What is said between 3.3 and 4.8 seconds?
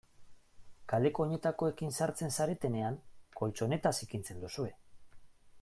koltxoneta zikintzen duzue.